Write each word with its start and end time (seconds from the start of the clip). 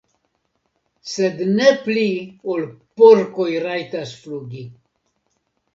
sed 1.11 1.43
ne 1.59 1.67
pli 1.83 2.07
ol 2.55 2.67
porkoj 3.03 3.49
rajtas 3.69 4.19
flugi. 4.25 4.65